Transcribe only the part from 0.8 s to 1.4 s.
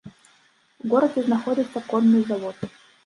У горадзе